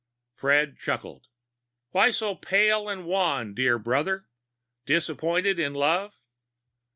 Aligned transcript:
Fred 0.33 0.79
chuckled. 0.79 1.27
"Why 1.91 2.09
so 2.09 2.33
pale 2.33 2.89
and 2.89 3.05
wan, 3.05 3.53
dear 3.53 3.77
brother? 3.77 4.25
Disappointed 4.87 5.59
in 5.59 5.75
love?" 5.75 6.21